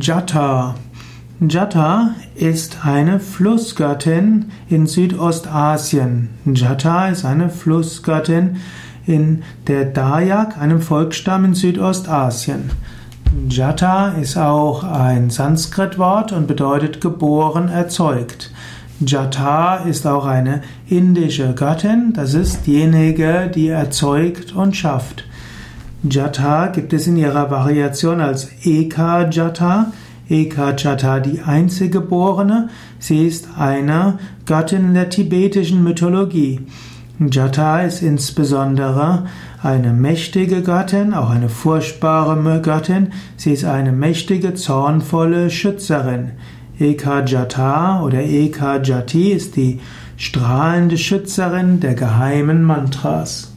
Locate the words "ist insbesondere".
37.80-39.24